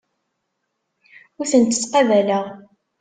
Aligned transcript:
Ur 1.39 1.45
tent-ttqabaleɣ. 1.51 2.43